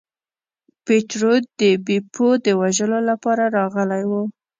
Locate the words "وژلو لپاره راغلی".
2.61-4.03